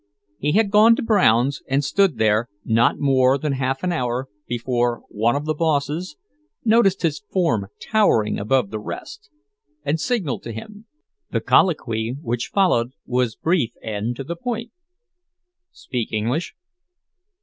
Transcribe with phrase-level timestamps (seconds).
[0.39, 5.03] He had gone to Brown's and stood there not more than half an hour before
[5.09, 6.15] one of the bosses
[6.65, 9.29] noticed his form towering above the rest,
[9.85, 10.87] and signaled to him.
[11.29, 14.71] The colloquy which followed was brief and to the point:
[15.71, 16.55] "Speak English?"